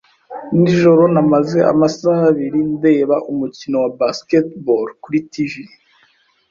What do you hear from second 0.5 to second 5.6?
Nijoro namaze amasaha abiri ndeba umukino wa baseball kuri TV.